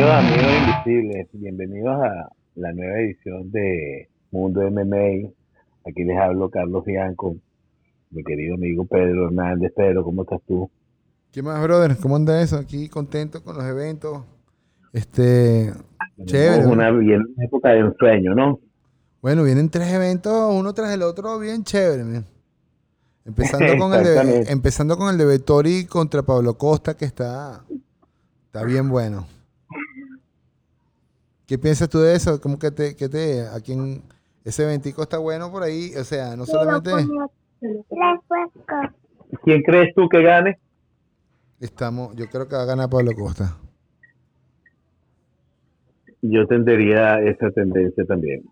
[0.00, 5.28] queridos amigos invisibles, bienvenidos a la nueva edición de Mundo MMA.
[5.86, 7.36] Aquí les hablo Carlos Bianco,
[8.10, 9.74] mi querido amigo Pedro Hernández.
[9.76, 10.70] Pedro, ¿cómo estás tú?
[11.30, 11.98] ¿Qué más, brother?
[11.98, 12.56] ¿Cómo anda eso?
[12.56, 14.24] Aquí contento con los eventos.
[14.94, 15.70] Este,
[16.24, 16.64] chévere.
[16.64, 18.58] Una, bien, época de ensueño, ¿no?
[19.20, 22.04] Bueno, vienen tres eventos, uno tras el otro, bien chévere.
[22.04, 22.24] man.
[23.26, 27.66] Empezando con, el de, empezando con el de Vettori contra Pablo Costa, que está,
[28.46, 29.26] está bien bueno.
[31.50, 32.40] ¿Qué piensas tú de eso?
[32.40, 34.04] ¿Cómo que te, que te, a quién,
[34.44, 35.90] ese eventico está bueno por ahí?
[35.96, 36.92] O sea, no solamente
[39.42, 40.60] ¿Quién crees tú que gane?
[41.58, 43.56] estamos, yo creo que va a ganar Pablo Costa.
[46.22, 48.44] Yo tendría esa tendencia también.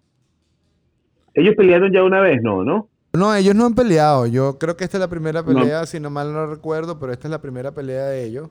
[1.34, 2.64] Ellos pelearon ya una vez, ¿no?
[2.64, 2.88] ¿No?
[3.12, 4.26] No, ellos no han peleado.
[4.26, 7.28] Yo creo que esta es la primera pelea, si no mal no recuerdo, pero esta
[7.28, 8.50] es la primera pelea de ellos.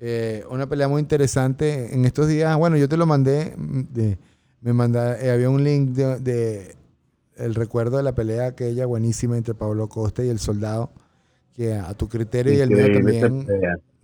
[0.00, 1.94] Eh, una pelea muy interesante.
[1.94, 3.54] En estos días, bueno, yo te lo mandé.
[3.56, 4.18] de-
[4.62, 6.74] me manda, eh, había un link de, de
[7.36, 10.90] el recuerdo de la pelea aquella buenísima entre Pablo Costa y el soldado,
[11.56, 13.46] que a tu criterio y el mío también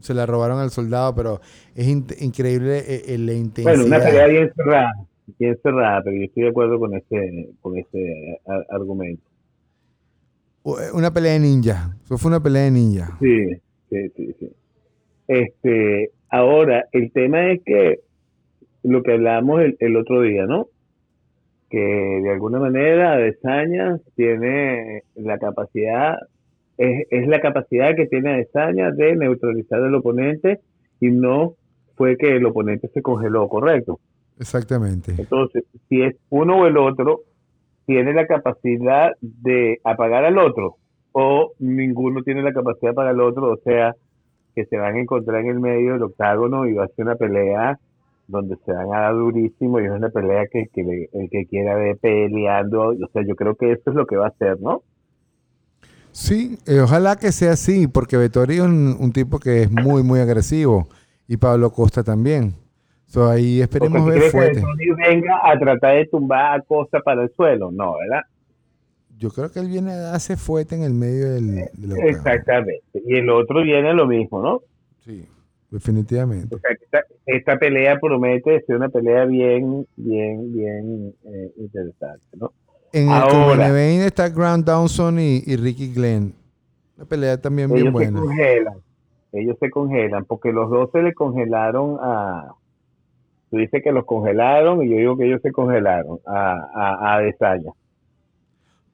[0.00, 1.41] se la robaron al soldado, pero
[1.75, 3.64] es in- increíble eh, eh, la intensidad.
[3.64, 4.92] Bueno, una pelea bien cerrada,
[5.38, 9.22] bien cerrada, pero yo estoy de acuerdo con ese, con ese argumento.
[10.94, 11.94] Una pelea de ninja.
[12.05, 13.16] Eso fue una pelea de ninja.
[13.20, 13.47] Sí,
[13.91, 14.50] sí, sí, sí.
[15.28, 18.00] Este, ahora, el tema es que
[18.82, 20.69] lo que hablábamos el, el otro día, ¿no?
[21.69, 26.16] Que de alguna manera Adesanya tiene la capacidad,
[26.78, 30.60] es, es la capacidad que tiene Adesanya de neutralizar al oponente
[31.00, 31.54] y no
[31.97, 33.98] fue que el oponente se congeló, ¿correcto?
[34.38, 35.14] Exactamente.
[35.19, 37.22] Entonces, si es uno o el otro,
[37.86, 40.77] tiene la capacidad de apagar al otro
[41.12, 43.97] o ninguno tiene la capacidad apagar al otro, o sea,
[44.57, 47.15] que se van a encontrar en el medio del octágono y va a ser una
[47.15, 47.78] pelea
[48.27, 51.77] donde se van a dar durísimo y es una pelea que, que el que quiera
[51.77, 54.83] ver peleando, o sea, yo creo que eso es lo que va a hacer, ¿no?
[56.11, 60.03] Sí, eh, ojalá que sea así, porque Vettori es un, un tipo que es muy,
[60.03, 60.89] muy agresivo.
[61.28, 62.55] Y Pablo Costa también.
[63.06, 64.61] So, ahí esperemos ver ¿crees que fuerte.
[64.62, 67.71] Tony venga a tratar de tumbar a Costa para el suelo?
[67.71, 68.22] No, ¿verdad?
[69.19, 71.59] Yo creo que él viene a darse fuerte en el medio del.
[72.04, 72.82] Exactamente.
[72.94, 74.60] Y el otro viene lo mismo, ¿no?
[75.04, 75.27] Sí,
[75.71, 76.54] definitivamente.
[76.54, 82.53] O sea, esta, esta pelea promete ser una pelea bien, bien, bien eh, interesante, ¿no?
[82.93, 83.69] En el Ahora.
[83.69, 86.34] Event está Grant Dawson y, y Ricky Glenn.
[86.97, 88.21] Una pelea también bien Ellos se buena.
[88.21, 88.75] congelan,
[89.33, 92.53] ellos se congelan, porque los dos se le congelaron a...
[93.50, 97.15] Tú dices que los congelaron y yo digo que ellos se congelaron a, a, a
[97.16, 97.72] Adesanya.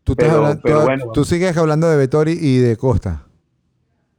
[0.05, 1.05] Tú, pero- hablando- pero tú- bueno.
[1.13, 3.27] tú sigues hablando de Vettori y de Costa.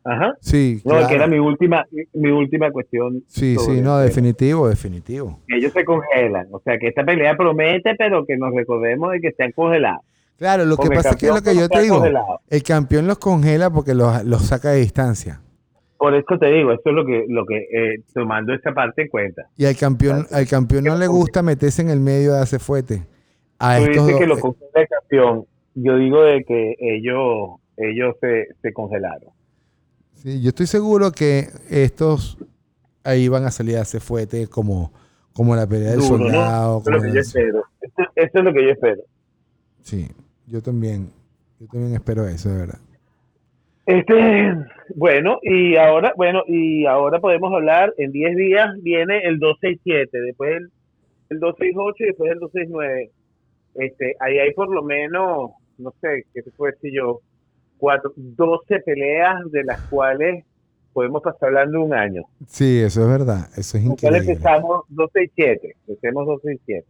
[0.05, 0.33] Ajá.
[0.41, 1.07] Sí, No, claro.
[1.07, 3.23] que era mi última, mi última cuestión.
[3.27, 5.39] Sí, sí, no, definitivo, definitivo.
[5.47, 9.27] Ellos se congelan, o sea que esta pelea promete, pero que nos recordemos de que
[9.29, 10.01] están congelados.
[10.37, 11.95] Claro, lo que pasa es que es lo que yo te digo.
[11.97, 12.41] congelado.
[12.49, 15.39] El campeón los congela porque los, los saca de distancia.
[15.97, 19.07] Por eso te digo, esto es lo que, lo que eh, tomando esa parte en
[19.07, 19.43] cuenta.
[19.55, 23.03] Y al campeón, al campeón no le gusta meterse en el medio de hace fuerte.
[23.57, 25.45] A Tú estos dices que lo congela el campeón.
[25.75, 29.29] Yo digo de que ellos, ellos se, se congelaron.
[30.15, 32.37] sí, yo estoy seguro que estos
[33.03, 34.91] ahí van a salir a hacer fuerte como,
[35.33, 36.25] como la pelea del Duro, ¿no?
[36.25, 36.83] soldado.
[36.83, 36.97] Como.
[36.97, 37.63] Esto,
[38.15, 39.01] esto es lo que yo espero.
[39.81, 40.07] sí,
[40.47, 41.09] yo también.
[41.59, 42.79] Yo también espero eso, de verdad.
[43.85, 44.55] Este,
[44.95, 50.55] bueno, y ahora, bueno, y ahora podemos hablar, en 10 días viene el 267, después
[50.55, 50.71] el,
[51.29, 53.11] el 268 y después el 269.
[53.75, 57.21] Este, ahí hay por lo menos, no sé, qué te puedo decir yo,
[57.77, 60.45] cuatro, 12 peleas de las cuales
[60.93, 62.23] podemos pasar hablando un año.
[62.47, 63.49] Sí, eso es verdad.
[63.57, 64.19] Eso es increíble.
[64.19, 66.87] empezamos 267, empecemos 267.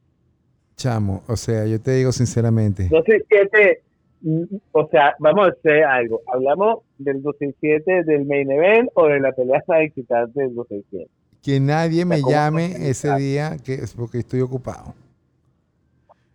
[0.76, 2.90] Chamo, o sea, yo te digo sinceramente.
[2.90, 3.82] 267,
[4.22, 6.22] mm, o sea, vamos a hacer algo.
[6.32, 11.10] ¿Hablamos del 267 del main event o de la pelea más excitante del 267?
[11.42, 14.94] Que nadie me sea, ¿cómo llame ese día que es porque estoy ocupado.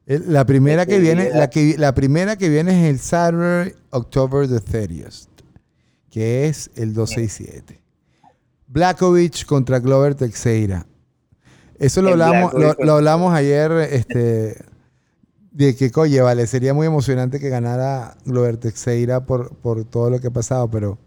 [0.09, 4.57] La primera que viene, la, que, la primera que viene es el Saturday, October the
[4.57, 5.29] 30th,
[6.09, 7.79] que es el 267.
[8.69, 10.87] Blackovich contra Glover Teixeira.
[11.79, 14.57] Eso lo hablamos, lo hablamos ayer, este,
[15.51, 20.21] de que, oye, vale, sería muy emocionante que ganara Glover Teixeira por, por todo lo
[20.21, 20.99] que ha pasado, pero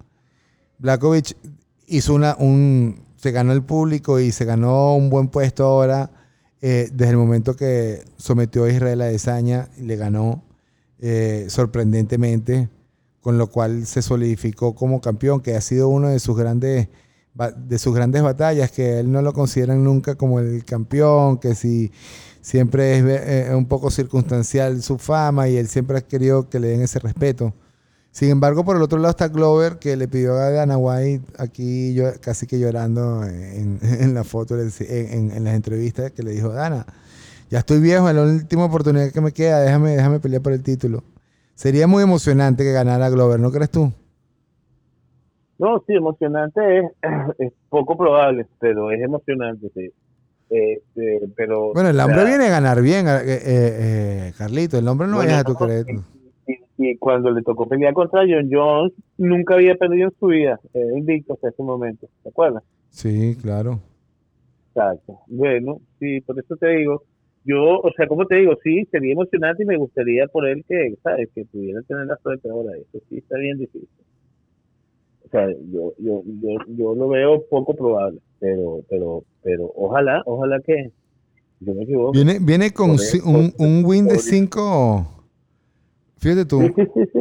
[0.77, 1.35] Blackovich
[1.87, 6.20] hizo una, un, se ganó el público y se ganó un buen puesto ahora
[6.61, 10.43] eh, desde el momento que sometió a Israel a Desaña y le ganó
[10.99, 12.69] eh, sorprendentemente,
[13.21, 16.89] con lo cual se solidificó como campeón, que ha sido uno de sus grandes
[17.33, 21.91] de sus grandes batallas, que él no lo consideran nunca como el campeón, que si
[22.41, 26.67] siempre es eh, un poco circunstancial su fama y él siempre ha querido que le
[26.67, 27.53] den ese respeto.
[28.11, 31.93] Sin embargo, por el otro lado está Glover, que le pidió a Dana White, aquí
[31.93, 33.79] yo casi que llorando en,
[34.13, 36.85] la foto, en, en, las entrevistas, que le dijo, Dana,
[37.49, 40.61] ya estoy viejo, es la última oportunidad que me queda, déjame, déjame pelear por el
[40.61, 41.03] título.
[41.55, 43.93] Sería muy emocionante que ganara Glover, ¿no crees tú?
[45.57, 46.85] No, sí, emocionante es,
[47.39, 49.89] es poco probable, pero es emocionante, sí.
[50.49, 55.07] Este, pero, bueno, el hombre viene a ganar bien, eh, eh, eh Carlito, el hombre
[55.07, 56.03] no bueno, a tu crédito
[56.81, 60.97] y cuando le tocó pelear contra John Jones, nunca había perdido en su vida, era
[60.97, 62.63] invicto hasta ese momento, ¿te acuerdas?
[62.89, 63.79] Sí, claro.
[64.69, 65.19] Exacto.
[65.27, 67.03] Bueno, sí, por eso te digo,
[67.45, 70.95] yo, o sea, como te digo, sí, sería emocionante y me gustaría por él que,
[71.03, 71.29] ¿sabes?
[71.35, 73.87] Que pudiera tener la suerte ahora, eso sí está bien difícil.
[75.25, 80.59] O sea, yo, yo, yo, yo lo veo poco probable, pero, pero, pero ojalá, ojalá
[80.61, 80.91] que,
[81.59, 82.11] yo me equivoco.
[82.11, 85.20] Viene, viene con un, un win de 5
[86.21, 86.61] Fíjate tú.
[86.61, 87.19] Sí, sí, sí,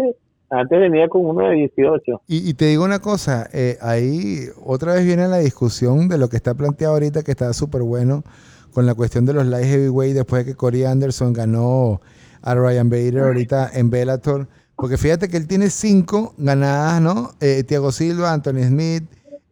[0.50, 2.22] Antes venía con uno de 18.
[2.26, 6.36] Y, te digo una cosa, eh, ahí otra vez viene la discusión de lo que
[6.36, 8.24] está planteado ahorita, que está súper bueno,
[8.72, 12.00] con la cuestión de los light heavyweight después de que Corey Anderson ganó
[12.42, 14.48] a Ryan Bader ahorita en Bellator.
[14.76, 17.30] Porque fíjate que él tiene cinco ganadas, ¿no?
[17.40, 19.04] Eh, Thiago Silva, Anthony Smith,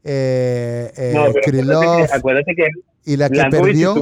[0.05, 2.07] eh, eh Krylov.
[2.13, 2.69] Acuérdate que,
[3.09, 3.95] y la que perdió.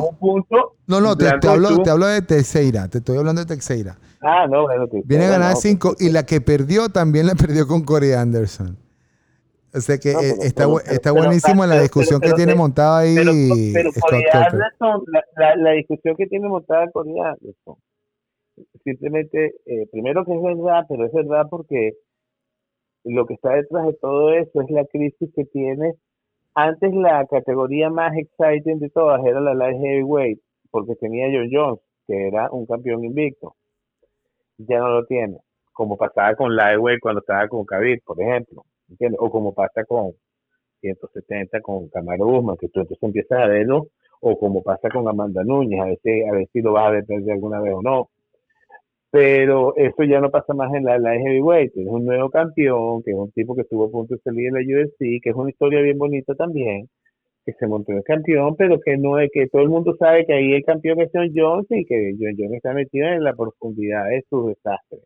[0.88, 2.88] no, no, te, hablo, te hablo de Teixeira.
[2.88, 3.96] Te estoy hablando de Teixeira.
[4.20, 7.84] Ah, no, bueno, Viene a ganar 5 y la que perdió también la perdió con
[7.84, 8.76] Corey Anderson.
[9.72, 13.14] O sea que eh, está, está buenísimo la discusión que tiene montada ahí.
[13.72, 15.04] Pero, Corey Anderson,
[15.36, 17.76] la, la, discusión que tiene montada Corey Anderson,
[18.82, 21.92] simplemente, eh, primero que es verdad, pero es verdad porque
[23.04, 25.94] lo que está detrás de todo eso es la crisis que tiene.
[26.56, 30.40] Antes la categoría más exciting de todas era la light heavyweight,
[30.72, 33.54] porque tenía John Jones, que era un campeón invicto
[34.58, 35.38] ya no lo tiene,
[35.72, 39.18] como pasaba con Lightweight cuando estaba con Khabib, por ejemplo, ¿entiendes?
[39.22, 40.12] O como pasa con
[40.80, 43.88] 170 con Camaro Guzmán, que tú entonces empiezas a verlo,
[44.20, 45.98] o como pasa con Amanda Núñez, a ver
[46.28, 48.10] a ver si lo vas a ver de alguna vez o no.
[49.10, 53.12] Pero eso ya no pasa más en la, la heavyweight, es un nuevo campeón, que
[53.12, 55.50] es un tipo que estuvo a punto de salir en la UFC, que es una
[55.50, 56.88] historia bien bonita también,
[57.44, 60.34] que se montó el campeón, pero que no es que todo el mundo sabe que
[60.34, 64.08] ahí el campeón es John Jones y que John Jones está metido en la profundidad
[64.08, 65.02] de sus desastres,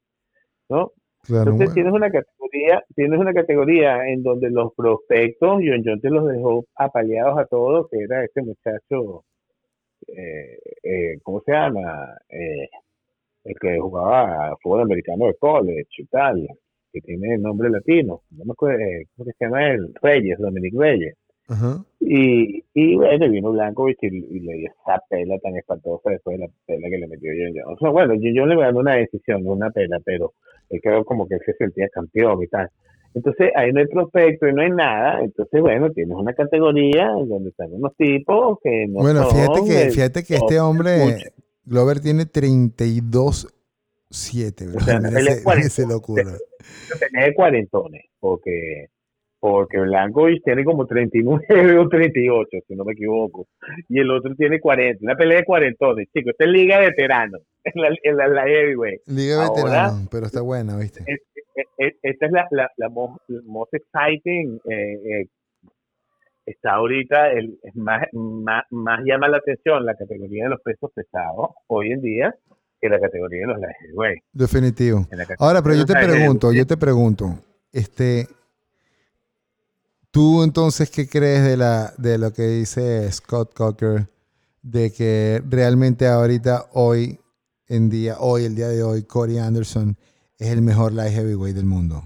[0.69, 0.93] ¿no?
[1.29, 6.26] Entonces tienes una categoría, tienes una categoría en donde los prospectos, John Jones te los
[6.26, 9.25] dejó apaleados a todos, que era este muchacho,
[10.08, 12.17] eh, eh, ¿cómo se llama?
[12.31, 12.69] Eh,
[13.44, 16.48] el que jugaba fútbol americano de college y tal,
[16.92, 18.84] que tiene el nombre latino, no me acuerdo,
[19.16, 19.94] ¿cómo se llama él?
[20.02, 21.16] Reyes, Dominic Reyes.
[21.98, 26.52] Y, y bueno, vino Blanco y, le dio esa pela tan espantosa después de la
[26.64, 29.70] pela que le metió John O sea, bueno, yo le dando una decisión, no una
[29.70, 30.32] pela, pero
[30.69, 32.70] él quedó como que se sentía campeón y tal.
[33.14, 35.20] Entonces, ahí no hay prospecto y no hay nada.
[35.25, 40.22] Entonces, bueno, tienes una categoría donde están unos tipos que no Bueno, fíjate que, fíjate
[40.22, 41.32] que este hombre,
[41.64, 43.48] Glover, tiene 32
[44.10, 45.00] 7, o sea,
[45.68, 46.25] se le ocurre.
[47.12, 48.88] Tiene cuarentones, porque
[49.40, 53.49] porque Blankovic tiene como 39 o 38, si no me equivoco,
[53.88, 57.40] y el otro tiene 40, una pelea de cuarentones, chicos, esta es Liga de Veteranos,
[57.64, 59.00] en la, en la, la Heavyweight.
[59.06, 61.04] Liga de Veteranos, pero está buena, ¿viste?
[62.02, 65.26] esta es la, la, la most, exciting, eh, eh,
[66.47, 71.50] está ahorita, el, más, más, más llama la atención la categoría de los pesos pesados
[71.66, 72.35] hoy en día
[72.80, 74.23] que la categoría de los heavyweight.
[74.32, 75.06] Definitivo.
[75.38, 77.38] Ahora, pero yo te pregunto, yo te pregunto,
[77.73, 78.26] este
[80.11, 84.09] ¿Tú entonces qué crees de, la, de lo que dice Scott Coker?
[84.61, 87.20] De que realmente ahorita, hoy
[87.68, 89.97] en día, hoy, el día de hoy, Corey Anderson
[90.38, 92.02] es el mejor light heavyweight del mundo.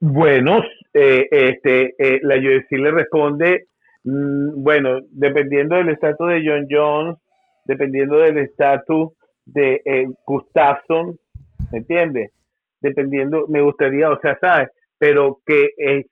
[0.00, 0.62] Bueno,
[0.94, 3.66] eh, este, eh, la UFC le responde,
[4.04, 7.18] mm, bueno, dependiendo del estatus de John Jones,
[7.64, 9.12] dependiendo del estatus
[9.44, 11.18] de eh, Gustafsson,
[11.72, 12.30] ¿me entiendes?
[12.80, 14.68] Dependiendo, me gustaría, o sea, ¿sabes?
[14.98, 16.06] Pero que es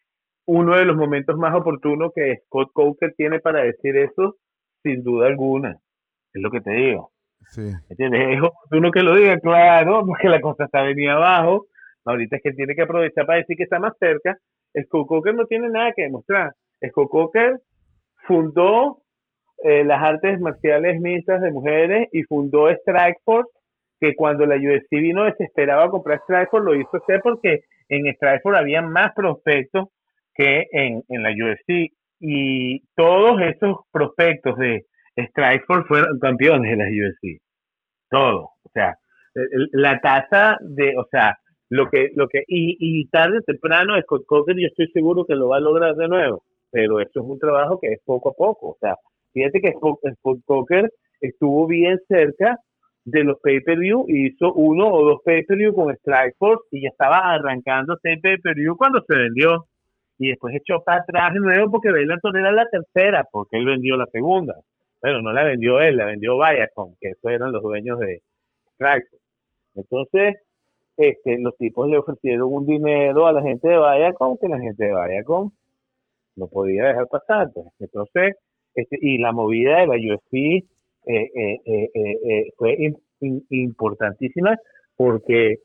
[0.47, 4.37] uno de los momentos más oportunos que Scott Coker tiene para decir eso,
[4.83, 5.79] sin duda alguna.
[6.35, 7.13] Es lo que te digo.
[7.51, 7.71] Sí.
[7.89, 8.37] ¿Entiendes?
[8.37, 11.67] Es oportuno que lo diga, claro, porque la cosa está venida abajo.
[12.05, 14.37] Ahorita es que tiene que aprovechar para decir que está más cerca.
[14.85, 16.53] Scott Coker no tiene nada que demostrar.
[16.89, 17.61] Scott Coker
[18.27, 19.03] fundó
[19.65, 23.51] eh, las artes marciales mixtas de mujeres y fundó Strikeforce,
[24.01, 28.59] que cuando la UFC vino desesperaba a comprar Strikeforce, lo hizo hacer porque en Strikeforce
[28.59, 29.89] había más prospectos
[30.35, 34.87] que en, en la UFC y todos esos prospectos de
[35.17, 37.43] Strikeforce fueron campeones de las UFC.
[38.09, 38.51] Todo.
[38.65, 38.97] O sea,
[39.73, 41.37] la tasa de, o sea,
[41.73, 45.35] lo que, lo que, y, y tarde o temprano Scott Coker yo estoy seguro que
[45.35, 48.33] lo va a lograr de nuevo, pero eso es un trabajo que es poco a
[48.35, 48.73] poco.
[48.73, 48.97] O sea,
[49.33, 52.59] fíjate que Scott Coker estuvo bien cerca
[53.07, 58.21] de los pay-per-view hizo uno o dos pay-per-view con Strikeforce y ya estaba arrancando ese
[58.21, 59.65] pay-per-view cuando se vendió.
[60.19, 63.97] Y después echó para atrás de nuevo porque Bellator era la tercera, porque él vendió
[63.97, 64.55] la segunda.
[65.01, 68.21] Pero no la vendió él, la vendió Viacom, que esos eran los dueños de
[68.75, 69.25] Strikeforce.
[69.75, 70.37] Entonces,
[70.97, 74.85] este, los tipos le ofrecieron un dinero a la gente de Viacom que la gente
[74.85, 75.51] de Viacom
[76.37, 77.51] no podía dejar pasar.
[77.79, 78.37] Entonces,
[78.75, 80.65] este, y la movida de la UFC eh,
[81.07, 82.77] eh, eh, eh, fue
[83.51, 84.57] importantísima
[84.97, 85.59] porque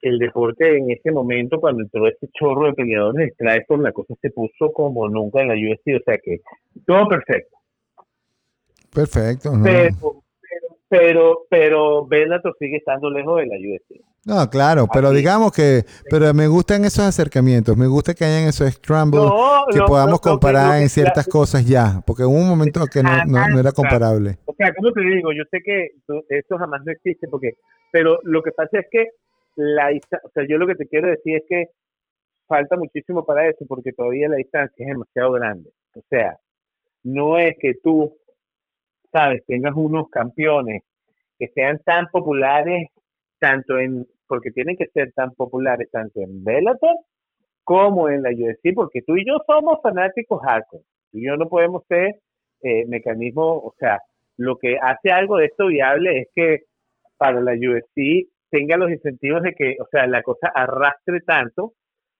[0.00, 4.14] el deporte en ese momento, cuando entró ese chorro de peleadores de por la cosa
[4.20, 6.40] se puso como nunca en la UFC, o sea que
[6.86, 7.56] todo perfecto.
[8.94, 9.52] Perfecto.
[9.62, 10.22] Pero,
[10.88, 14.00] pero, pero Bellator sigue estando lejos de la UFC.
[14.24, 18.70] No, claro, pero digamos que, pero me gustan esos acercamientos, me gusta que hayan esos
[18.74, 19.30] scrambles
[19.72, 23.72] que podamos comparar en ciertas cosas ya, porque en un momento que no, no, era
[23.72, 24.36] comparable.
[24.44, 25.88] O sea, como te digo, yo sé que
[26.28, 27.52] esto jamás no existe, porque,
[27.90, 29.08] pero lo que pasa es que
[29.56, 29.88] la,
[30.22, 31.64] o sea, yo lo que te quiero decir es que
[32.46, 35.70] falta muchísimo para eso, porque todavía la distancia es demasiado grande.
[35.94, 36.36] O sea,
[37.02, 38.17] no es que tú,
[39.12, 40.82] sabes, tengas unos campeones
[41.38, 42.88] que sean tan populares
[43.38, 46.96] tanto en porque tienen que ser tan populares tanto en Bellator
[47.64, 50.84] como en la UFC, porque tú y yo somos fanáticos hardcore.
[51.10, 52.16] Tú y yo no podemos ser
[52.62, 53.98] eh, mecanismo, o sea,
[54.36, 56.58] lo que hace algo de esto viable es que
[57.16, 61.72] para la UFC tenga los incentivos de que, o sea, la cosa arrastre tanto,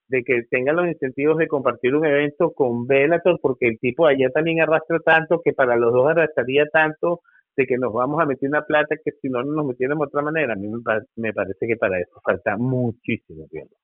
[0.09, 4.29] de que tenga los incentivos de compartir un evento con Bellator, porque el tipo allá
[4.33, 7.21] también arrastra tanto, que para los dos arrastraría tanto,
[7.55, 10.07] de que nos vamos a meter una plata que si no, no nos metiéramos de
[10.07, 10.53] otra manera.
[10.53, 10.67] A mí
[11.15, 13.75] me, parece que para eso falta muchísimo tiempo.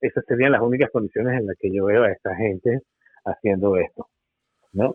[0.00, 2.80] Esas serían las únicas condiciones en las que yo veo a esta gente
[3.24, 4.06] haciendo esto,
[4.72, 4.94] ¿no?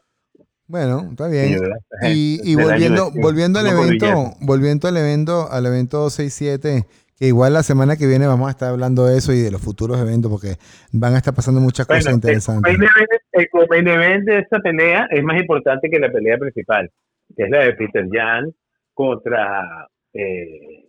[0.67, 1.59] Bueno, está bien.
[2.03, 6.85] Y, volviendo, volviendo al evento, volviendo al evento, al evento 6-7,
[7.17, 9.61] que igual la semana que viene vamos a estar hablando de eso y de los
[9.61, 10.55] futuros eventos, porque
[10.91, 12.73] van a estar pasando muchas cosas interesantes.
[12.73, 16.91] El main event de esta pelea es más importante que la pelea principal
[17.35, 18.53] que es la de Peter Jan
[18.93, 20.85] contra, eh,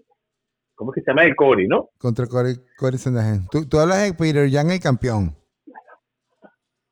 [0.75, 1.25] ¿cómo que se llama?
[1.25, 1.91] El Cory, ¿no?
[1.99, 2.99] Contra Cory, Cory
[3.51, 5.37] ¿Tú, tú hablas de Peter Jan, el campeón.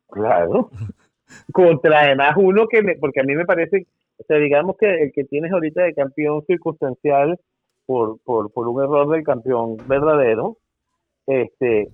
[0.08, 0.70] Claro.
[1.52, 3.86] contra además uno que, me, porque a mí me parece,
[4.18, 7.38] o sea, digamos que el que tienes ahorita de campeón circunstancial
[7.86, 10.58] por, por, por un error del campeón verdadero,
[11.26, 11.88] este,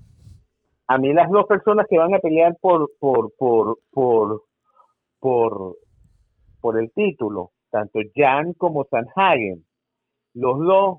[0.87, 4.42] a mí las dos personas que van a pelear por, por, por, por,
[5.18, 5.76] por
[6.61, 9.64] por el título, tanto Jan como Sanhagen,
[10.35, 10.99] los dos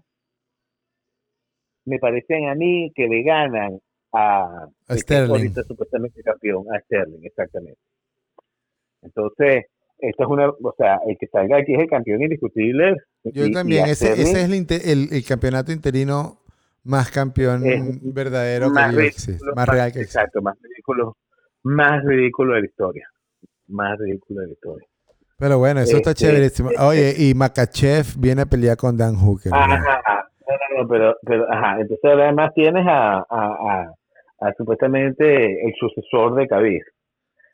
[1.86, 3.80] me parecen a mí que le ganan
[4.14, 5.54] a, Sterling.
[5.68, 7.80] supuestamente campeón, a Sterling, exactamente.
[9.02, 9.66] Entonces,
[9.98, 12.98] esto es una, o sea, el que salga aquí es el campeón indiscutible.
[13.24, 16.40] Yo también, ese, ese, es el, el, campeonato interino
[16.84, 17.62] más campeón
[18.02, 21.18] verdadero más que existe, más real que Exacto, más ridículo,
[21.64, 23.08] más ridículo de la historia.
[23.68, 24.88] Más ridículo de la historia.
[25.38, 26.72] Pero bueno, eso está este, chéverísimo.
[26.72, 29.52] Eh, Oye, y Makachev viene a pelear con Dan Hooker.
[29.54, 33.94] Ajá, no, no, pero, pero, ajá, entonces además tienes a, a,
[34.40, 36.84] a, supuestamente el sucesor de Khabib.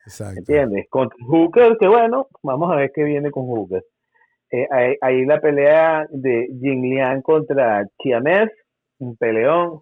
[0.05, 0.39] Exacto.
[0.39, 0.87] ¿Entiendes?
[0.89, 3.83] Con Hooker, que bueno, vamos a ver qué viene con Hooker.
[4.51, 4.67] Eh,
[5.01, 8.49] ahí, la pelea de Jin Liang contra Chiames,
[8.99, 9.81] un peleón.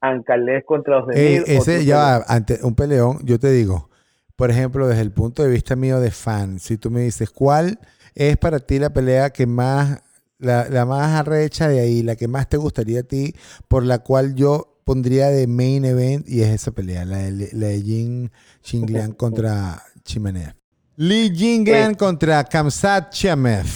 [0.00, 3.90] Ancalés contra los eh, Ese ya, ante un peleón, yo te digo,
[4.36, 7.80] por ejemplo, desde el punto de vista mío de fan, si tú me dices, ¿cuál
[8.14, 10.00] es para ti la pelea que más,
[10.38, 13.34] la, más arrecha de ahí, la que más te gustaría a ti,
[13.66, 17.66] por la cual yo pondría de main event y es esa pelea, la de, la
[17.66, 18.30] de Jin
[18.62, 20.57] Xingliang contra Chimanev.
[21.00, 23.66] Li Jinglan contra Kamsat Chimaev.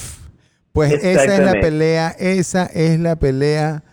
[0.72, 3.84] Pues esa es la pelea, esa es la pelea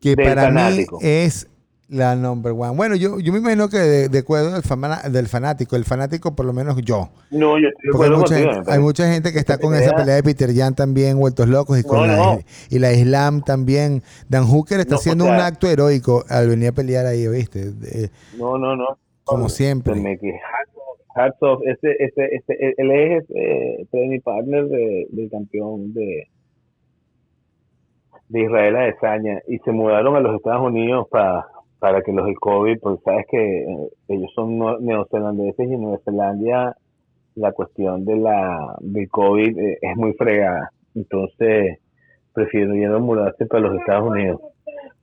[0.00, 1.46] que para mí es
[1.88, 2.76] la number one.
[2.76, 6.52] Bueno, yo, yo me imagino que de, acuerdo del, del fanático, el fanático por lo
[6.52, 7.10] menos yo.
[7.30, 10.24] No, yo estoy hay mucha, gente, hay mucha gente que está con esa pelea de
[10.24, 14.02] Peter Jan también, vueltos locos, y con la, y la Islam también.
[14.28, 17.72] Dan Hooker está haciendo un acto heroico al venir a pelear ahí, ¿viste?
[18.36, 18.98] no, no, no.
[19.22, 20.18] Como siempre.
[21.18, 26.28] Hats off, este, este, este, él es eh, training partner de, del campeón de,
[28.28, 31.46] de Israel Adesanya y se mudaron a los Estados Unidos para
[31.78, 35.98] para que los del COVID, pues sabes que eh, ellos son neozelandeses y en Nueva
[36.04, 36.76] Zelanda
[37.34, 40.72] la cuestión de la del COVID eh, es muy fregada.
[40.94, 41.78] Entonces,
[42.32, 44.40] prefirieron mudarse para los Estados Unidos.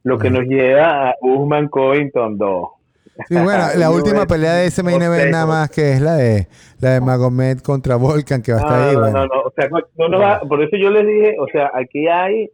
[0.04, 2.68] Lo que nos lleva a Usman Covington 2.
[3.28, 6.48] Sí, bueno, la última pelea de ese main event nada más que es la de
[6.80, 8.96] la de Magomed contra Volkan que va a estar ahí.
[8.96, 11.72] No, no, no, o sea, no, no va, por eso yo les dije, o sea,
[11.74, 12.50] aquí hay,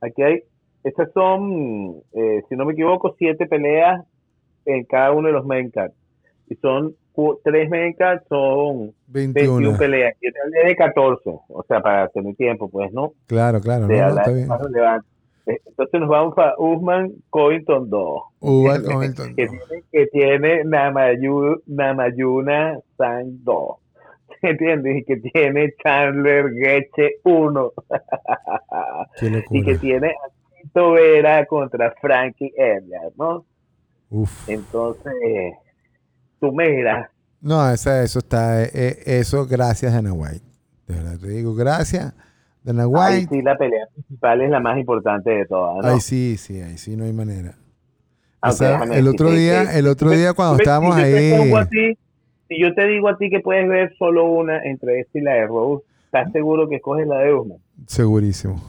[0.00, 0.42] aquí hay,
[0.84, 4.04] estas son, eh, si no me equivoco, siete peleas
[4.64, 5.94] en cada uno de los main cards.
[6.48, 6.94] Y son
[7.42, 10.14] tres main cards, son 21, peleas.
[10.20, 13.12] Y este es de 14, o sea, para tener tiempo, pues, ¿no?
[13.26, 13.88] Claro, claro.
[13.88, 14.48] No, está bien.
[15.46, 18.22] Entonces nos vamos para Usman Covington 2.
[18.40, 19.36] Usman Covington 2.
[19.36, 20.64] Que tiene, que tiene
[21.66, 23.76] Namayuna San 2.
[24.42, 24.98] ¿Entiendes?
[24.98, 27.72] Y que tiene Chandler Geche 1.
[29.50, 30.14] y que tiene
[30.62, 33.44] Tito Vera contra Frankie Edgar, ¿no?
[34.10, 34.48] Uf.
[34.48, 35.54] Entonces,
[36.40, 37.08] tú me dirás.
[37.40, 40.44] No, eso, eso está, eh, eso gracias a White.
[40.88, 42.14] De verdad te digo, gracias
[42.66, 45.84] Ahí sí, la pelea principal es la más importante de todas.
[45.84, 45.92] ¿no?
[45.92, 47.54] Ahí sí, sí, ahí sí no hay manera.
[48.92, 51.32] el otro día, el otro día cuando estábamos ahí.
[52.48, 55.34] si yo te digo a ti que puedes ver solo una entre esta y la
[55.34, 57.58] de Rose, ¿estás seguro que escoges la de Usman?
[57.86, 58.60] Segurísimo.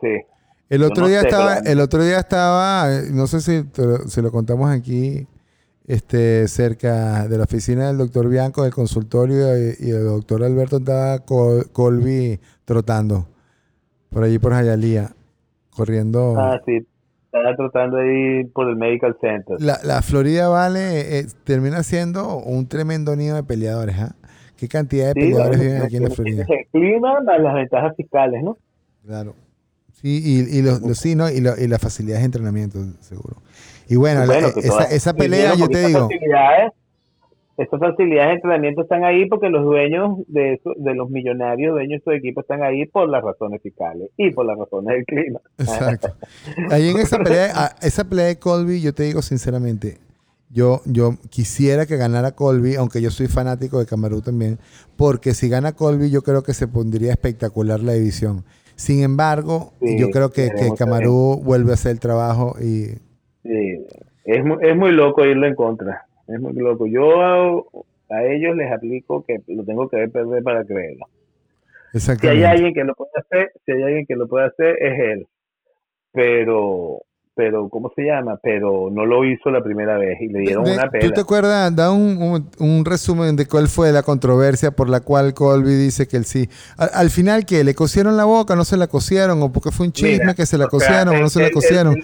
[0.00, 0.22] Sí.
[0.68, 3.64] El otro día estaba, el otro día estaba, no sé si,
[4.08, 5.28] si lo contamos aquí,
[5.86, 11.20] este, cerca de la oficina del doctor Bianco, del consultorio, y, el doctor Alberto estaba
[11.20, 13.28] Colby trotando
[14.10, 15.10] por allí por Jayalía,
[15.70, 16.34] corriendo.
[16.38, 16.86] Ah, sí,
[17.26, 19.56] estaba trotando ahí por el Medical Center.
[19.60, 24.16] La, Florida Vale eh, termina siendo un tremendo nido de peleadores, ¿ah?
[24.56, 26.46] ¿Qué cantidad de peleadores viven aquí en la Florida?
[26.48, 28.56] El clima, las ventajas fiscales, ¿no?
[29.04, 29.34] Claro.
[29.92, 31.30] Sí, y, y, los, sí, ¿no?
[31.30, 33.36] y, y las facilidades de entrenamiento, seguro.
[33.88, 34.22] Y bueno,
[34.90, 36.08] esa, pelea, yo te digo.
[37.56, 41.96] Esas facilidades de entrenamiento están ahí porque los dueños de, de los millonarios dueños de
[41.96, 45.40] estos equipos están ahí por las razones fiscales y por las razones del clima.
[45.58, 46.08] Exacto.
[46.70, 49.96] Ahí en esa pelea, esa pelea de Colby, yo te digo sinceramente,
[50.50, 54.58] yo, yo quisiera que ganara Colby, aunque yo soy fanático de Camarú también,
[54.96, 58.44] porque si gana Colby yo creo que se pondría espectacular la división.
[58.74, 62.98] Sin embargo, yo creo que, que Camarú vuelve a hacer el trabajo y
[63.46, 63.86] Sí,
[64.24, 66.06] es, es muy loco irlo en contra.
[66.26, 66.86] Es muy loco.
[66.86, 67.64] Yo
[68.08, 71.06] a, ellos les aplico que lo tengo que ver perder para creerlo.
[71.92, 74.98] Si hay alguien que lo puede hacer, si hay alguien que lo puede hacer, es
[74.98, 75.26] él.
[76.12, 77.00] Pero
[77.36, 78.40] pero ¿cómo se llama?
[78.42, 81.06] Pero no lo hizo la primera vez y le dieron una pena.
[81.06, 81.76] ¿Tú te acuerdas?
[81.76, 86.16] Da un, un, resumen de cuál fue la controversia por la cual Colby dice que
[86.16, 86.48] él sí.
[86.78, 87.62] Al, final, ¿qué?
[87.62, 88.56] ¿Le cosieron la boca?
[88.56, 89.42] ¿No se la cosieron?
[89.42, 91.96] ¿O porque fue un chisme que se la cosieron o no se la cosieron?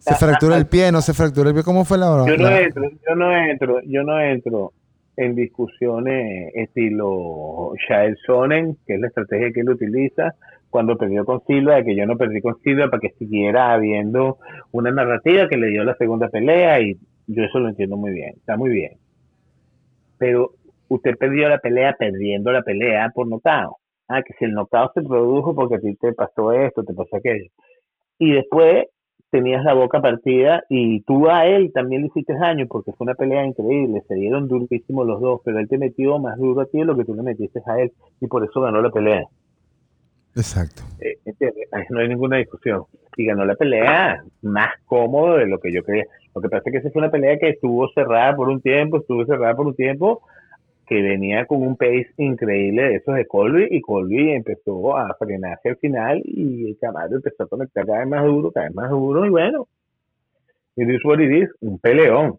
[0.00, 0.90] ¿Se fracturó el pie?
[0.90, 1.64] ¿No se fracturó el pie?
[1.64, 2.24] ¿Cómo fue la hora?
[2.26, 4.72] Yo no entro, yo no entro, yo no entro
[5.18, 10.34] en discusiones estilo Shael Sonnen, que es la estrategia que él utiliza,
[10.70, 14.38] cuando perdió con Silva, de que yo no perdí con Silva para que siguiera habiendo
[14.72, 18.34] una narrativa que le dio la segunda pelea y yo eso lo entiendo muy bien,
[18.36, 18.92] está muy bien.
[20.18, 20.52] Pero
[20.88, 23.76] usted perdió la pelea perdiendo la pelea por notado.
[24.08, 27.16] Ah, que si el notado se produjo porque a ti te pasó esto, te pasó
[27.16, 27.50] aquello.
[28.18, 28.86] Y después
[29.30, 33.14] tenías la boca partida y tú a él también le hiciste daño porque fue una
[33.14, 36.78] pelea increíble, se dieron durísimos los dos, pero él te metió más duro a ti
[36.78, 39.24] de lo que tú le metiste a él y por eso ganó la pelea.
[40.38, 40.82] Exacto.
[41.00, 41.18] Eh,
[41.90, 42.84] no hay ninguna discusión.
[43.16, 46.04] Y ganó la pelea más cómodo de lo que yo creía.
[46.32, 48.98] Lo que pasa es que esa fue una pelea que estuvo cerrada por un tiempo,
[48.98, 50.22] estuvo cerrada por un tiempo,
[50.86, 55.70] que venía con un pace increíble de esos de Colby, y Colby empezó a frenarse
[55.70, 58.90] al final, y el Camaro empezó a conectar cada vez más duro, cada vez más
[58.90, 59.66] duro, y bueno,
[60.76, 62.38] y this what it un peleón,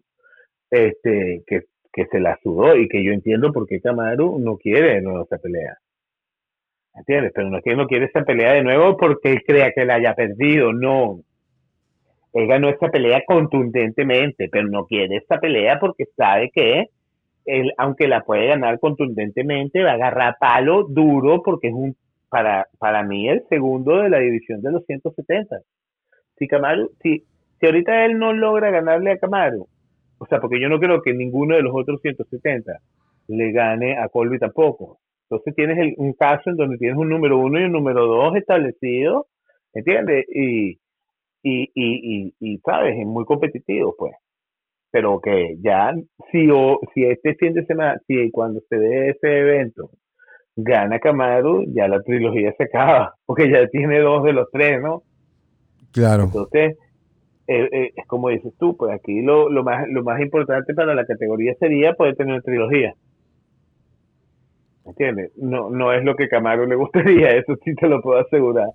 [0.71, 4.97] este, que, que se la sudó, y que yo entiendo por qué Camaro no quiere
[4.99, 5.77] esa pelea
[6.99, 7.31] ¿Entiendes?
[7.33, 9.95] Pero no es que no quiere esa pelea de nuevo porque él crea que la
[9.95, 11.21] haya perdido, no.
[12.33, 16.87] Él ganó esa pelea contundentemente, pero no quiere esa pelea porque sabe que
[17.45, 21.95] él, aunque la puede ganar contundentemente, va a agarrar palo duro porque es un,
[22.29, 25.57] para, para mí, el segundo de la división de los 170.
[26.37, 27.23] Si Camaro, si,
[27.59, 29.67] si ahorita él no logra ganarle a Camaro,
[30.19, 32.73] o sea, porque yo no creo que ninguno de los otros 170
[33.29, 34.99] le gane a Colby tampoco.
[35.29, 39.27] Entonces tienes un caso en donde tienes un número uno y un número dos establecido,
[39.73, 40.25] ¿entiendes?
[40.27, 40.79] Y,
[41.43, 42.97] y, y, y, ¿sabes?
[42.99, 44.13] Es muy competitivo, pues.
[44.91, 45.93] Pero que ya,
[46.31, 49.91] si, o, si este fin de semana, si cuando se dé ese evento,
[50.55, 55.03] gana Camaro, ya la trilogía se acaba, porque ya tiene dos de los tres, ¿no?
[55.91, 56.23] Claro.
[56.23, 56.75] Entonces,
[57.45, 61.05] eh, es como dices tú, pues aquí lo, lo, más, lo más importante para la
[61.05, 62.95] categoría sería poder tener una trilogía.
[64.89, 65.31] ¿Entiendes?
[65.37, 68.69] No, no es lo que Camaro le gustaría, eso sí te lo puedo asegurar.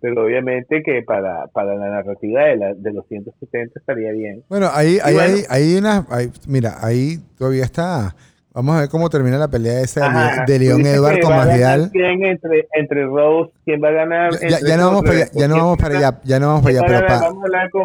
[0.00, 4.42] Pero obviamente que para, para la narrativa de, la, de los 170 estaría bien.
[4.48, 6.06] Bueno, ahí, ahí, hay, hay una.
[6.46, 8.14] mira, ahí todavía está
[8.56, 11.90] Vamos a ver cómo termina la pelea esa de, León Edward con Masvidal.
[11.92, 13.52] ¿Quién entre, entre Rose?
[13.66, 14.30] ¿Quién va a ganar?
[14.40, 16.86] Ya, no vamos para allá, ya no vamos para allá, ya no vamos para allá.
[16.86, 17.82] Pero vamos a hablar con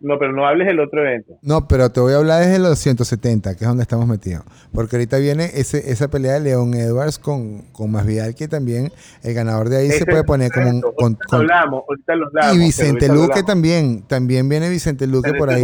[0.00, 1.34] No, pero no hables del otro evento.
[1.42, 4.44] No, pero te voy a hablar desde los 170, que es donde estamos metidos.
[4.72, 8.92] Porque ahorita viene ese, esa pelea de León Edwards con, con Masvidal, que también
[9.24, 10.80] el ganador de ahí se puede poner como un...
[10.80, 15.62] Con, hablamos, ahorita los y Vicente Luque también, también viene Vicente Luque por ahí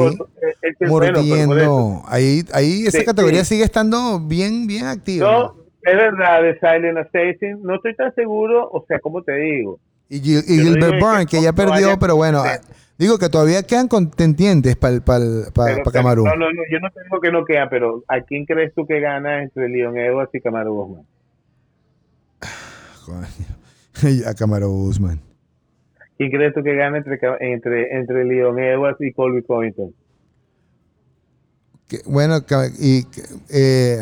[0.87, 2.03] mordiendo.
[2.07, 5.31] Ahí, ahí esa categoría sigue estando bien, bien activa.
[5.31, 7.63] No, es verdad, de Silent Assassin.
[7.63, 9.81] No estoy tan seguro, o sea, ¿cómo te digo?
[10.09, 12.43] Y, Gilbert Byrne, que, ya perdió, pero bueno,
[12.99, 15.21] digo que todavía quedan contendientes para pa,
[15.55, 16.25] pa, Camarú.
[16.25, 18.99] No, no, no, yo no tengo que no queda, pero ¿a quién crees tú que
[18.99, 20.75] gana entre Leon Edwards y Camarú
[23.07, 23.29] Guzmán?
[24.27, 25.21] a Camarú Guzmán.
[26.19, 29.95] ¿Quién crees tú que gana entre, entre, entre Leon Edwards y Colby Covington?
[32.07, 32.39] bueno,
[32.81, 33.05] y
[33.53, 33.99] eh,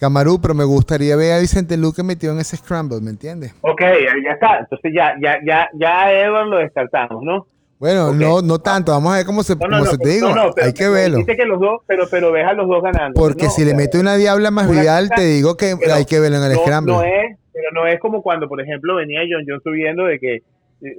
[0.00, 3.54] Camarú, pero me gustaría ver a Vicente Luque metido en ese scramble, ¿me entiendes?
[3.60, 3.82] Ok,
[4.24, 4.60] ya está.
[4.60, 7.46] Entonces ya, ya, ya, ya Edward lo descartamos, ¿no?
[7.78, 8.92] Bueno, no, no tanto.
[8.92, 10.28] Vamos a ver cómo se, cómo se te digo.
[10.62, 11.18] hay que verlo.
[11.18, 13.20] Dice que los dos, pero, pero ves a los dos ganando.
[13.20, 16.50] Porque si le mete una diabla más vial, te digo que hay que verlo en
[16.50, 16.94] el scramble.
[16.94, 20.36] No es, pero no es como cuando, por ejemplo, venía John John subiendo de que
[20.82, 20.96] eh,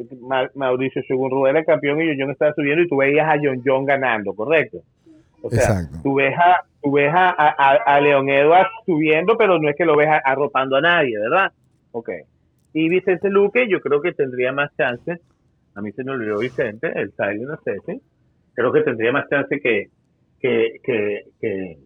[0.53, 3.83] Mauricio Según era campeón y John John estaba subiendo y tú veías a John John
[3.83, 4.77] ganando, ¿correcto?
[5.41, 9.75] O sea, tú ves, a, tú ves a, a, León Edwards subiendo, pero no es
[9.75, 11.51] que lo ves arropando a nadie, ¿verdad?
[11.91, 12.09] Ok.
[12.73, 15.19] Y Vicente Luque, yo creo que tendría más chances.
[15.75, 18.01] A mí se me olvidó Vicente, el Silent Assassin.
[18.53, 19.89] Creo que tendría más chance que,
[20.39, 21.77] que, que, que,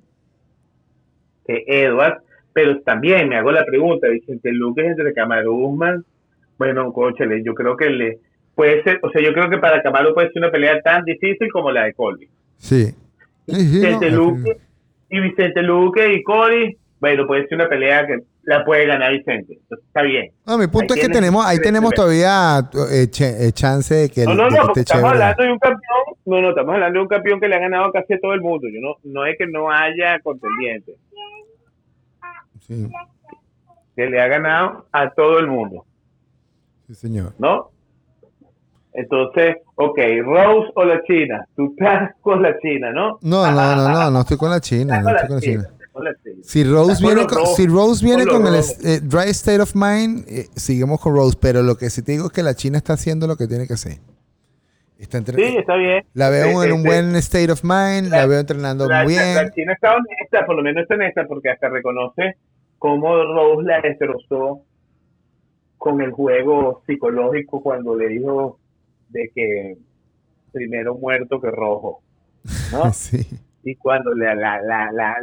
[1.45, 2.21] que Edwards.
[2.53, 6.03] Pero también me hago la pregunta, Vicente Luque es entre Camaro Guzmán.
[6.57, 8.19] Bueno, cóchale, yo creo que le
[8.55, 11.51] puede ser, o sea, yo creo que para Camaro puede ser una pelea tan difícil
[11.51, 12.29] como la de Colby.
[12.57, 12.95] Sí,
[13.47, 14.57] Vicente Luque
[15.09, 19.59] y Vicente Luque y Cody, bueno, puede ser una pelea que la puede ganar Vicente.
[19.69, 20.31] está bien.
[20.45, 22.59] No, mi punto es que tenemos, ahí tenemos todavía
[22.91, 24.25] eh, eh, chance de que.
[24.25, 26.03] No, no, no, estamos hablando de un campeón.
[26.25, 28.41] No, no, estamos hablando de un campeón que le ha ganado casi a todo el
[28.41, 28.67] mundo.
[28.67, 30.95] Yo no, no es que no haya contendientes.
[32.61, 32.87] Sí.
[33.95, 35.85] Que le ha ganado a todo el mundo.
[36.87, 37.33] Sí, señor.
[37.37, 37.69] ¿No?
[38.93, 41.47] Entonces, ok, Rose o la China.
[41.55, 43.19] Tú estás con la China, ¿no?
[43.21, 45.01] No, no, no, no, no estoy con la China.
[45.01, 45.69] No estoy con la China.
[46.43, 50.47] Si Rose viene con, si Rose viene con el eh, Dry State of Mind, eh,
[50.55, 51.37] seguimos con Rose.
[51.39, 53.65] Pero lo que sí te digo es que la China está haciendo lo que tiene
[53.65, 53.99] que hacer.
[54.97, 56.05] Está sí, está bien.
[56.13, 59.35] La veo en un buen state of mind, la, veo entrenando muy bien.
[59.35, 62.37] La China está honesta, por lo menos está honesta, porque hasta reconoce
[62.79, 64.61] cómo Rose la destrozó
[65.77, 68.57] con el juego psicológico cuando le dijo
[69.15, 69.77] de que
[70.51, 72.01] primero muerto que rojo,
[72.71, 72.91] ¿no?
[72.93, 73.25] sí.
[73.63, 75.15] Y cuando la, la, la, la,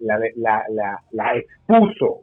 [0.00, 2.22] la, la, la, expuso,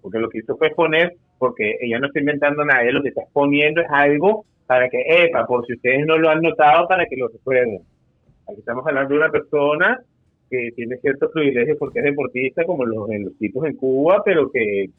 [0.00, 3.08] porque lo que hizo fue poner, porque ella no está inventando nada, ella lo que
[3.08, 7.06] está poniendo es algo para que, epa, por si ustedes no lo han notado, para
[7.06, 7.80] que lo recuerden.
[8.48, 10.00] Aquí estamos hablando de una persona
[10.48, 14.90] que tiene ciertos privilegios porque es deportista, como los, los tipos en Cuba, pero que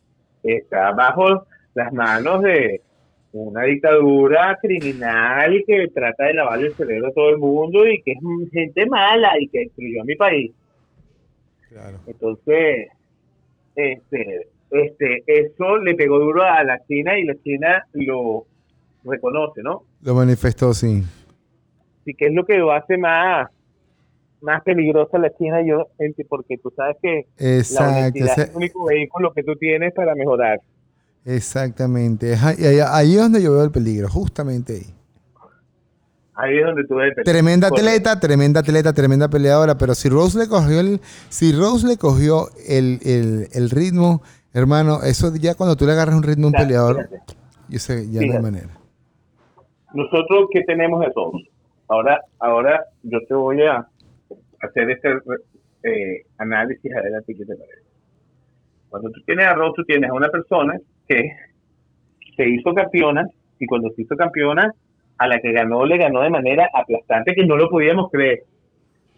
[0.44, 2.82] está bajo las manos de,
[3.34, 8.02] una dictadura criminal y que trata de lavar el cerebro a todo el mundo y
[8.02, 8.20] que es
[8.52, 10.52] gente mala y que destruyó a mi país.
[12.06, 12.90] Entonces,
[13.76, 18.46] este, este, eso le pegó duro a la China y la China lo
[19.06, 19.84] reconoce, ¿no?
[20.02, 21.04] Lo manifestó, sí.
[22.04, 23.50] Sí, que es lo que lo hace más
[24.42, 25.88] más peligrosa la China yo
[26.28, 30.60] porque tú sabes que la es el único vehículo que tú tienes para mejorar.
[31.26, 32.36] Exactamente.
[32.36, 34.96] Ahí, es donde yo veo el peligro, justamente ahí.
[36.34, 37.32] Ahí es donde tú ves el peligro.
[37.32, 41.98] Tremenda atleta, tremenda atleta, tremenda peleadora, pero si Rose le cogió el, si Rose le
[41.98, 47.10] cogió el, ritmo, hermano, eso ya cuando tú le agarras un ritmo a un peleador,
[47.70, 48.70] y ya no hay manera.
[49.94, 51.42] Nosotros que tenemos de todos.
[51.88, 53.86] Ahora, ahora yo te voy a
[54.62, 55.10] hacer este
[55.84, 57.82] eh, análisis adelante, ¿qué te parece?
[58.90, 61.32] Cuando tú tienes a Rose, tú tienes a una persona que
[62.36, 63.28] se hizo campeona
[63.60, 64.74] y cuando se hizo campeona,
[65.18, 68.44] a la que ganó, le ganó de manera aplastante que no lo podíamos creer.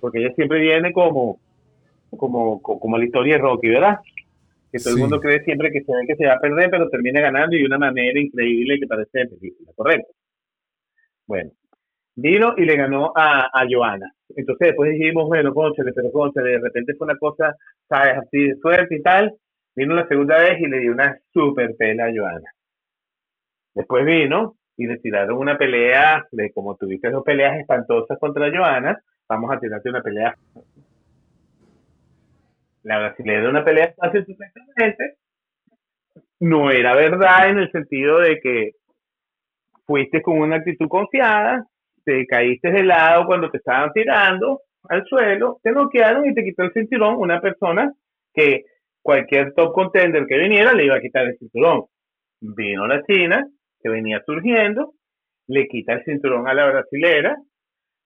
[0.02, 1.40] Porque ella siempre viene como,
[2.18, 4.00] como, como la historia de Rocky, ¿verdad?
[4.70, 6.90] Que todo el mundo cree siempre que se ve que se va a perder, pero
[6.90, 10.12] termina ganando y de una manera increíble que parece de película, ¿correcto?
[11.26, 11.52] Bueno,
[12.16, 14.12] Vino y le ganó a, a Joana.
[14.36, 17.56] Entonces después dijimos, bueno, conchale, pero conchale, de repente fue una cosa,
[17.90, 19.34] sabes, así de suerte y tal.
[19.76, 22.52] Vino la segunda vez y le dio una super pela a Joana.
[23.74, 29.02] Después vino y le tiraron una pelea, de como tuviste dos peleas espantosas contra Joana,
[29.28, 30.36] vamos a tirarte una pelea.
[32.84, 35.16] La brasileña una pelea fácil supuestamente.
[36.40, 38.72] No era verdad en el sentido de que
[39.86, 41.66] fuiste con una actitud confiada,
[42.04, 46.64] te caíste de lado cuando te estaban tirando al suelo, te noquearon y te quitó
[46.64, 47.94] el cinturón una persona
[48.34, 48.66] que
[49.04, 51.84] cualquier top contender que viniera le iba a quitar el cinturón.
[52.42, 53.46] Vino la China,
[53.82, 54.94] que venía surgiendo,
[55.48, 57.38] le quita el cinturón a la brasilera,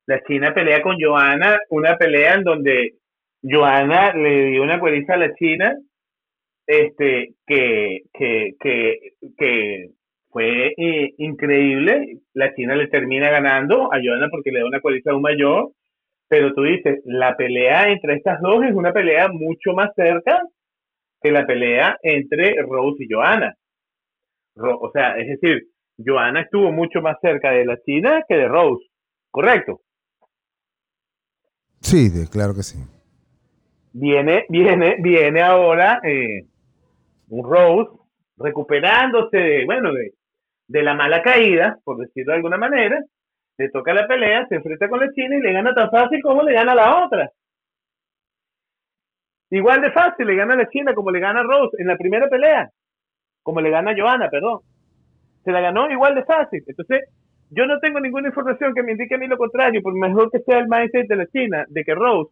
[0.07, 2.93] la China pelea con Joana, una pelea en donde
[3.41, 5.75] Joana le dio una cueriza a la China,
[6.65, 8.99] este, que, que, que,
[9.37, 9.89] que
[10.29, 12.19] fue eh, increíble.
[12.33, 15.71] La China le termina ganando a Joana porque le da una cualiza a un mayor.
[16.29, 20.41] Pero tú dices, la pelea entre estas dos es una pelea mucho más cerca
[21.21, 23.53] que la pelea entre Rose y Joana.
[24.55, 28.85] o sea, es decir, Joana estuvo mucho más cerca de la China que de Rose,
[29.31, 29.81] ¿correcto?
[31.81, 32.77] Sí, claro que sí.
[33.93, 36.43] Viene, viene, viene ahora eh,
[37.29, 37.91] un Rose
[38.37, 40.13] recuperándose de, bueno, de,
[40.67, 43.01] de la mala caída, por decirlo de alguna manera,
[43.57, 46.43] le toca la pelea, se enfrenta con la China y le gana tan fácil como
[46.43, 47.31] le gana a la otra.
[49.49, 51.97] Igual de fácil, le gana a la China como le gana a Rose en la
[51.97, 52.69] primera pelea,
[53.43, 54.59] como le gana a Johanna, perdón.
[55.43, 56.63] Se la ganó igual de fácil.
[56.67, 57.09] Entonces,
[57.49, 60.39] yo no tengo ninguna información que me indique a mí lo contrario, por mejor que
[60.39, 62.31] sea el mindset de la China, de que Rose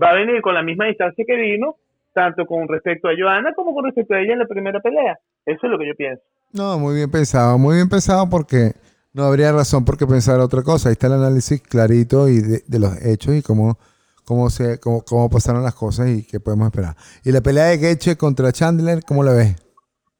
[0.00, 1.76] va a venir con la misma distancia que vino,
[2.14, 5.18] tanto con respecto a Johanna como con respecto a ella en la primera pelea.
[5.44, 6.22] Eso es lo que yo pienso.
[6.52, 8.72] No, muy bien pensado, muy bien pensado porque
[9.12, 10.88] no habría razón por qué pensar otra cosa.
[10.88, 13.78] Ahí está el análisis clarito y de, los hechos y cómo,
[14.24, 16.94] cómo, se, cómo, cómo, pasaron las cosas y qué podemos esperar.
[17.24, 19.56] Y la pelea de Getche contra Chandler, ¿cómo la ves?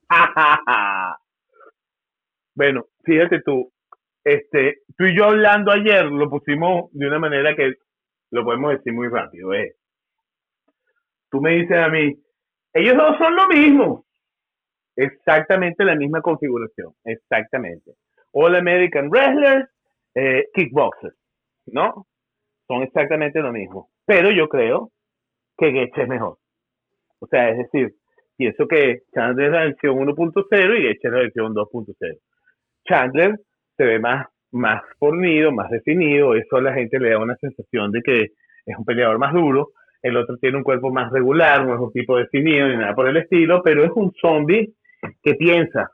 [2.55, 3.71] bueno, fíjate tú,
[4.23, 7.75] este, tú y yo hablando ayer lo pusimos de una manera que
[8.31, 9.53] lo podemos decir muy rápido.
[9.53, 9.75] ¿eh?
[11.29, 12.13] Tú me dices a mí,
[12.73, 14.05] ellos dos son lo mismo.
[14.95, 17.91] Exactamente la misma configuración, exactamente.
[18.31, 19.69] All American Wrestlers,
[20.15, 21.15] eh, Kickboxers,
[21.67, 22.07] ¿no?
[22.67, 23.89] Son exactamente lo mismo.
[24.05, 24.91] Pero yo creo
[25.57, 26.37] que Getch es mejor.
[27.19, 27.93] O sea, es decir,
[28.37, 32.19] pienso que Chandler es la versión 1.0 y Getch es la versión 2.0.
[32.87, 33.39] Chandler
[33.77, 37.91] se ve más, más fornido, más definido, eso a la gente le da una sensación
[37.91, 38.21] de que
[38.65, 39.69] es un peleador más duro.
[40.01, 43.07] El otro tiene un cuerpo más regular, no es un tipo definido ni nada por
[43.07, 44.73] el estilo, pero es un zombie
[45.23, 45.89] que piensa.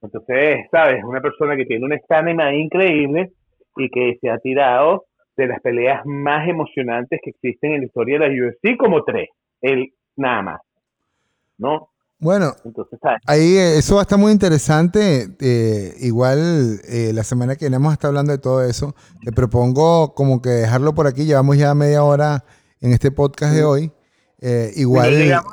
[0.00, 1.02] Entonces, ¿sabes?
[1.04, 3.32] Una persona que tiene un estamina increíble
[3.76, 5.04] y que se ha tirado
[5.36, 9.28] de las peleas más emocionantes que existen en la historia de la UFC como tres.
[9.60, 10.60] Él nada más.
[11.58, 11.90] ¿No?
[12.18, 15.28] Bueno, Entonces, ahí eh, eso va a estar muy interesante.
[15.40, 18.94] Eh, igual eh, la semana que viene vamos a estar hablando de todo eso.
[19.22, 21.26] Te propongo como que dejarlo por aquí.
[21.26, 22.44] Llevamos ya media hora
[22.80, 23.92] en este podcast de hoy.
[24.74, 25.52] igual no llegamos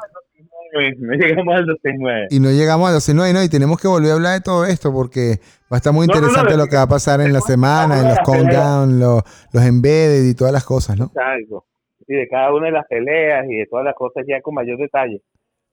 [0.74, 2.28] al 269.
[2.30, 4.92] Y no llegamos al 269, no, y tenemos que volver a hablar de todo esto
[4.92, 5.40] porque
[5.72, 8.20] va a estar muy interesante lo que va a pasar en la semana, en los
[8.20, 11.06] countdown, los, los embedded y todas las cosas, ¿no?
[11.06, 11.66] Exacto.
[12.08, 14.78] Y de cada una de las peleas y de todas las cosas ya con mayor
[14.78, 15.22] detalle.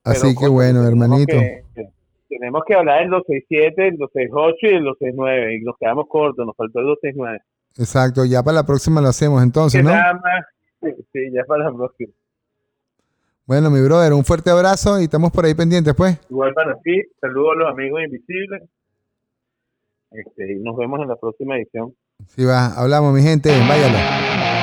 [0.03, 1.35] Así que bueno, hermanito.
[2.29, 6.55] tenemos que hablar del 267, el 268 y el 269 y nos quedamos cortos, nos
[6.55, 7.39] faltó el 269.
[7.77, 9.91] Exacto, ya para la próxima lo hacemos entonces, ¿no?
[10.81, 12.13] sí, ya para la próxima.
[13.49, 16.19] Bueno, mi brother, un fuerte abrazo y estamos por ahí pendientes, pues.
[16.29, 18.61] Igual para ti, saludos a los amigos invisibles.
[20.11, 21.95] Este, y nos vemos en la próxima edición.
[22.27, 24.58] Sí, va, hablamos, mi gente, váyalo.